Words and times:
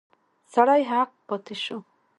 سړی 0.53 0.81
هک 0.91 1.09
پاته 1.27 1.55
شو. 1.63 1.79